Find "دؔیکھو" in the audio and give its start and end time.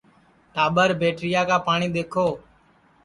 1.95-2.27